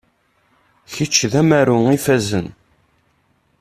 Kečč 0.93 1.17
d 1.31 1.33
amaru 1.41 1.77
ifazen. 1.97 2.47